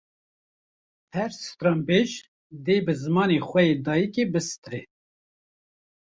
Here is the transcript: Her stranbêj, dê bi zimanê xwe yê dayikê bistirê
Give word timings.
Her 1.15 1.29
stranbêj, 1.45 2.09
dê 2.65 2.75
bi 2.85 2.93
zimanê 3.03 3.39
xwe 3.47 3.61
yê 3.67 3.75
dayikê 3.85 4.23
bistirê 4.33 4.81